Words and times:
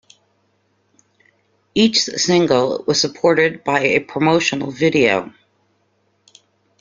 Each 1.75 2.05
single 2.05 2.83
was 2.87 2.99
supported 2.99 3.63
by 3.63 3.81
a 3.81 3.99
promotional 3.99 4.71
video. 4.71 5.31